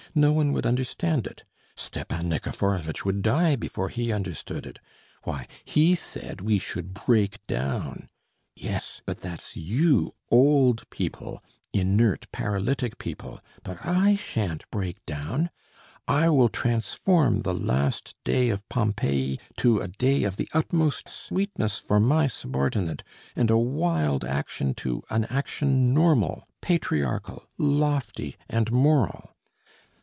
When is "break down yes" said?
6.93-9.01